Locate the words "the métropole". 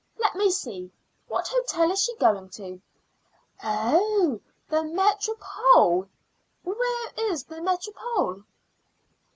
4.67-6.07, 7.43-8.43